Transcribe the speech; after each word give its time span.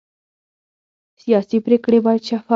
سیاسي 1.21 1.57
پرېکړې 1.65 1.99
باید 2.05 2.21
شفافې 2.27 2.43
وي 2.47 2.49